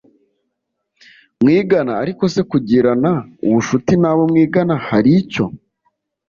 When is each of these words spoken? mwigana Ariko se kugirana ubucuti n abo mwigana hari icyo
mwigana 1.41 1.93
Ariko 2.03 2.23
se 2.33 2.41
kugirana 2.51 3.11
ubucuti 3.45 3.93
n 4.01 4.05
abo 4.09 4.23
mwigana 4.31 4.75
hari 4.87 5.11
icyo 5.21 5.45